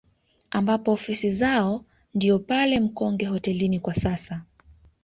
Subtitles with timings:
[0.51, 4.41] Ambapo ofisi zao ndio pale Mkonge hotelini kwa sasa